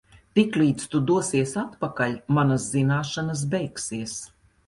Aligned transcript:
Tiklīdz 0.37 0.87
tu 0.93 1.01
dosies 1.09 1.53
atpakaļ, 1.65 2.15
manas 2.37 2.65
zināšanas 2.77 3.47
beigsies. 3.55 4.19